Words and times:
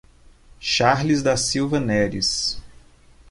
Charles 0.59 1.21
da 1.21 1.37
Silva 1.37 1.79
Neris 1.79 2.59